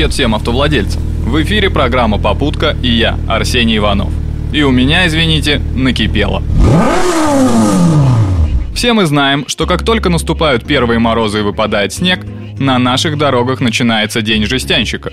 Привет 0.00 0.14
всем 0.14 0.34
автовладельцам! 0.34 1.02
В 1.26 1.42
эфире 1.42 1.68
программа 1.68 2.16
«Попутка» 2.16 2.74
и 2.82 2.88
я, 2.88 3.18
Арсений 3.28 3.76
Иванов. 3.76 4.08
И 4.50 4.62
у 4.62 4.70
меня, 4.70 5.06
извините, 5.06 5.60
накипело. 5.74 6.42
Все 8.74 8.94
мы 8.94 9.04
знаем, 9.04 9.44
что 9.46 9.66
как 9.66 9.84
только 9.84 10.08
наступают 10.08 10.64
первые 10.64 10.98
морозы 10.98 11.40
и 11.40 11.42
выпадает 11.42 11.92
снег, 11.92 12.20
на 12.58 12.78
наших 12.78 13.18
дорогах 13.18 13.60
начинается 13.60 14.22
день 14.22 14.46
жестянщика. 14.46 15.12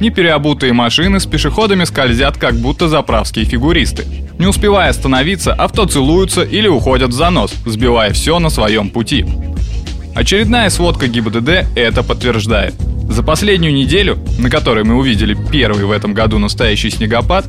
Непереобутые 0.00 0.72
машины 0.72 1.20
с 1.20 1.26
пешеходами 1.26 1.84
скользят, 1.84 2.36
как 2.36 2.54
будто 2.56 2.88
заправские 2.88 3.44
фигуристы. 3.44 4.04
Не 4.40 4.48
успевая 4.48 4.90
остановиться, 4.90 5.54
авто 5.54 5.86
целуются 5.86 6.42
или 6.42 6.66
уходят 6.66 7.10
в 7.10 7.14
занос, 7.14 7.54
сбивая 7.64 8.12
все 8.12 8.40
на 8.40 8.50
своем 8.50 8.90
пути. 8.90 9.24
Очередная 10.16 10.70
сводка 10.70 11.06
ГИБДД 11.06 11.68
это 11.76 12.02
подтверждает. 12.02 12.74
За 13.08 13.22
последнюю 13.22 13.74
неделю, 13.74 14.18
на 14.38 14.50
которой 14.50 14.84
мы 14.84 14.96
увидели 14.96 15.36
первый 15.52 15.84
в 15.84 15.90
этом 15.90 16.14
году 16.14 16.38
настоящий 16.38 16.90
снегопад, 16.90 17.46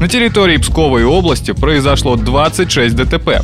на 0.00 0.08
территории 0.08 0.56
Псковой 0.56 1.04
области 1.04 1.52
произошло 1.52 2.16
26 2.16 2.96
ДТП. 2.96 3.42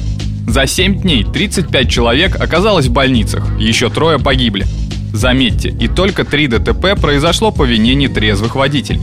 За 0.48 0.66
7 0.66 1.00
дней 1.02 1.24
35 1.24 1.90
человек 1.90 2.40
оказалось 2.40 2.86
в 2.86 2.92
больницах, 2.92 3.46
еще 3.58 3.88
трое 3.88 4.18
погибли. 4.18 4.66
Заметьте, 5.12 5.68
и 5.68 5.86
только 5.88 6.24
3 6.24 6.48
ДТП 6.48 7.00
произошло 7.00 7.50
по 7.50 7.64
вине 7.64 7.94
нетрезвых 7.94 8.54
водителей. 8.54 9.00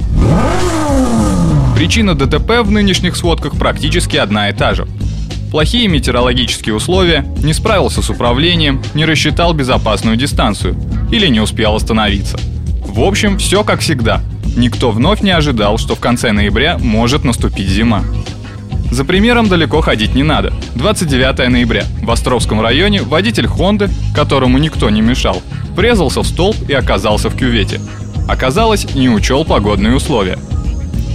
Причина 1.75 2.16
ДТП 2.16 2.63
в 2.63 2.71
нынешних 2.71 3.16
сводках 3.16 3.58
практически 3.58 4.17
одна 4.17 4.49
и 4.49 4.53
та 4.53 4.73
же. 4.73 4.88
Плохие 5.52 5.88
метеорологические 5.88 6.76
условия, 6.76 7.26
не 7.42 7.54
справился 7.54 8.02
с 8.02 8.10
управлением, 8.10 8.82
не 8.94 9.06
рассчитал 9.06 9.54
безопасную 9.54 10.18
дистанцию 10.18 10.76
или 11.12 11.28
не 11.28 11.39
успел 11.39 11.76
остановиться. 11.76 12.38
В 12.86 13.02
общем, 13.02 13.38
все 13.38 13.64
как 13.64 13.80
всегда. 13.80 14.22
Никто 14.58 14.92
вновь 14.92 15.22
не 15.22 15.31
ожидал, 15.31 15.78
что 15.78 15.95
в 15.95 16.00
конце 16.00 16.31
ноября 16.31 16.78
может 16.78 17.23
наступить 17.23 17.70
зима. 17.70 18.04
За 18.92 19.06
примером 19.06 19.48
далеко 19.48 19.81
ходить 19.81 20.16
не 20.16 20.23
надо. 20.23 20.54
29 20.76 21.50
ноября. 21.50 21.86
В 22.02 22.09
Островском 22.11 22.61
районе 22.61 23.02
водитель 23.02 23.48
Хонды, 23.48 23.89
которому 24.16 24.58
никто 24.58 24.89
не 24.89 25.02
мешал, 25.02 25.42
врезался 25.76 26.22
в 26.22 26.28
столб 26.28 26.56
и 26.67 26.73
оказался 26.73 27.30
в 27.30 27.38
кювете. 27.38 27.80
Оказалось, 28.28 28.94
не 28.95 29.09
учел 29.09 29.45
погодные 29.45 29.95
условия. 29.95 30.38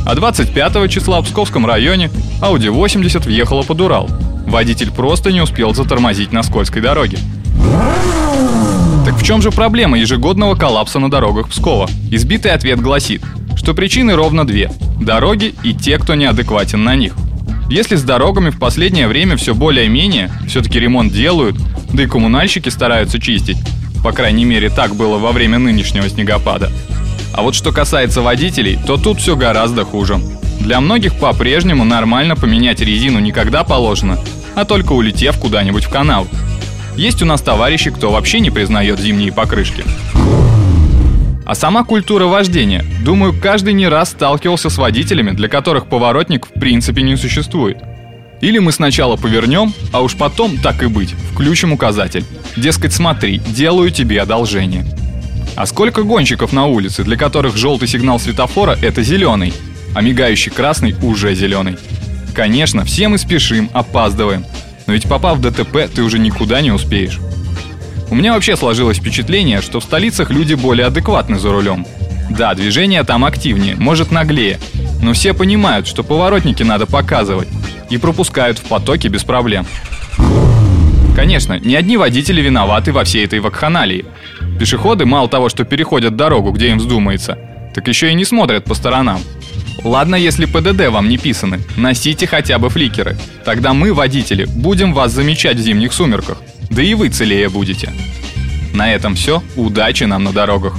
А 0.05 0.15
25 0.15 0.91
числа 0.91 1.21
в 1.21 1.25
Псковском 1.25 1.67
районе 1.67 2.11
Audi 2.41 2.71
80 2.71 3.25
въехала 3.25 3.63
под 3.63 3.81
Урал. 3.81 4.11
Водитель 4.47 4.91
просто 4.91 5.33
не 5.33 5.41
успел 5.41 5.75
затормозить 5.75 6.33
на 6.33 6.43
скользкой 6.43 6.83
дороге. 6.83 7.19
Так 9.05 9.15
в 9.17 9.25
чем 9.25 9.43
же 9.43 9.51
проблема 9.51 9.99
ежегодного 9.99 10.55
коллапса 10.55 10.99
на 10.99 11.11
дорогах 11.11 11.49
Пскова? 11.49 11.89
Избитый 12.11 12.53
ответ 12.53 12.81
гласит, 12.81 13.23
что 13.57 13.75
причины 13.75 14.15
ровно 14.15 14.47
две– 14.47 14.71
дороги 15.01 15.55
и 15.63 15.75
те, 15.75 15.99
кто 15.99 16.15
неадекватен 16.15 16.83
на 16.83 16.97
них. 16.97 17.15
Если 17.71 17.97
с 17.97 18.03
дорогами 18.03 18.51
в 18.51 18.59
последнее 18.59 19.09
время 19.09 19.37
все 19.37 19.55
более-менее, 19.55 20.31
все-таки 20.47 20.79
ремонт 20.79 21.13
делают, 21.13 21.57
да 21.93 22.03
и 22.03 22.07
коммунальщики 22.07 22.69
стараются 22.69 23.21
чистить, 23.21 23.59
по 24.03 24.13
крайней 24.13 24.45
мере 24.45 24.69
так 24.69 24.95
было 24.95 25.19
во 25.19 25.33
время 25.33 25.59
нынешнего 25.59 26.09
снегопада. 26.09 26.71
А 27.33 27.43
вот 27.43 27.55
что 27.55 27.73
касается 27.73 28.23
водителей, 28.23 28.79
то 28.87 28.97
тут 28.97 29.21
все 29.21 29.37
гораздо 29.37 29.85
хуже. 29.85 30.21
Для 30.61 30.81
многих 30.81 31.19
по-прежнему 31.19 31.85
нормально 31.85 32.37
поменять 32.37 32.81
резину 32.81 33.19
никогда 33.19 33.65
положено, 33.65 34.19
а 34.55 34.65
только 34.65 34.93
улетев 34.93 35.39
куда-нибудь 35.39 35.85
в 35.85 35.91
канал. 35.91 36.27
Есть 36.97 37.23
у 37.23 37.27
нас 37.27 37.41
товарищи, 37.41 37.91
кто 37.91 38.13
вообще 38.13 38.41
не 38.41 38.51
признает 38.51 39.01
зимние 39.01 39.33
покрышки. 39.33 39.83
А 41.45 41.55
сама 41.55 41.85
культура 41.85 42.27
вождения. 42.27 42.85
Думаю, 43.05 43.35
каждый 43.39 43.73
не 43.73 43.89
раз 43.89 44.11
сталкивался 44.11 44.71
с 44.71 44.79
водителями, 44.79 45.33
для 45.33 45.49
которых 45.49 45.87
поворотник 45.87 46.47
в 46.47 46.53
принципе 46.61 47.03
не 47.03 47.17
существует. 47.17 47.79
Или 48.41 48.59
мы 48.59 48.73
сначала 48.73 49.17
повернем, 49.17 49.73
а 49.93 50.03
уж 50.03 50.17
потом, 50.17 50.59
так 50.59 50.83
и 50.83 50.87
быть, 50.87 51.15
включим 51.33 51.73
указатель. 51.73 52.25
Дескать, 52.57 52.93
смотри, 52.93 53.39
делаю 53.39 53.91
тебе 53.91 54.21
одолжение. 54.21 54.85
А 55.55 55.67
сколько 55.67 56.03
гонщиков 56.03 56.53
на 56.53 56.67
улице, 56.67 57.05
для 57.05 57.17
которых 57.17 57.57
желтый 57.57 57.89
сигнал 57.89 58.19
светофора– 58.19 58.79
это 58.83 59.03
зеленый, 59.03 59.53
а 59.95 60.01
мигающий 60.01 60.51
красный 60.51 60.95
уже 61.03 61.35
зеленый. 61.35 61.77
Конечно, 62.35 62.85
все 62.85 63.09
мы 63.09 63.19
спешим, 63.19 63.69
опаздываем, 63.75 64.47
но 64.87 64.95
ведь 64.95 65.09
попав 65.09 65.39
в 65.39 65.41
ДТП, 65.43 65.89
ты 65.95 66.03
уже 66.03 66.19
никуда 66.19 66.61
не 66.63 66.71
успеешь. 66.71 67.21
У 68.11 68.15
меня 68.15 68.33
вообще 68.33 68.57
сложилось 68.57 68.99
впечатление, 68.99 69.61
что 69.61 69.81
в 69.81 69.85
столицах 69.85 70.31
люди 70.31 70.55
более 70.55 70.87
адекватны 70.87 71.39
за 71.39 71.51
рулем. 71.51 71.87
Да, 72.31 72.55
движение 72.55 73.05
там 73.05 73.25
активнее, 73.25 73.77
может 73.77 74.11
наглее, 74.11 74.59
но 75.03 75.13
все 75.13 75.35
понимают, 75.35 75.87
что 75.87 76.03
поворотники 76.03 76.63
надо 76.63 76.87
показывать 76.87 77.49
и 77.91 77.99
пропускают 77.99 78.59
в 78.59 78.63
потоке 78.63 79.09
без 79.09 79.25
проблем. 79.25 79.67
Конечно, 81.15 81.59
не 81.59 81.75
одни 81.75 81.99
водители 81.99 82.41
виноваты 82.41 82.93
во 82.93 83.05
всей 83.05 83.25
этой 83.25 83.41
вакханалии. 83.41 84.07
Пешеходы 84.63 85.07
мало 85.07 85.29
того, 85.29 85.49
что 85.49 85.65
переходят 85.65 86.15
дорогу, 86.15 86.53
где 86.53 86.69
им 86.69 86.79
вздумается, 86.79 87.37
так 87.75 87.89
еще 87.89 88.13
и 88.13 88.15
не 88.15 88.25
смотрят 88.25 88.63
по 88.65 88.75
сторонам. 88.75 89.21
Ладно, 89.83 90.15
если 90.15 90.45
ПДД 90.45 90.87
вам 90.89 91.09
не 91.09 91.19
писаны, 91.19 91.59
носите 91.77 92.29
хотя 92.29 92.61
бы 92.61 92.71
фликеры. 92.71 93.17
Тогда 93.45 93.75
мы, 93.75 93.93
водители, 93.93 94.45
будем 94.45 94.95
вас 94.95 95.11
замечать 95.11 95.57
в 95.57 95.61
зимних 95.61 95.93
сумерках. 95.93 96.41
Да 96.71 96.81
и 96.81 96.95
вы 96.95 97.09
целее 97.09 97.49
будете. 97.49 97.93
На 98.73 98.95
этом 98.95 99.17
все. 99.17 99.43
Удачи 99.57 100.05
нам 100.05 100.23
на 100.23 100.33
дорогах. 100.33 100.77